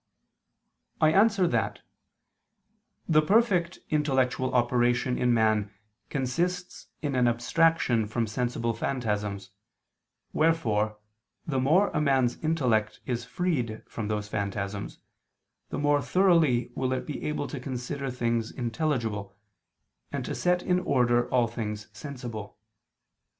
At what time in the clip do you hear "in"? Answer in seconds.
5.15-5.31, 7.03-7.13, 20.63-20.79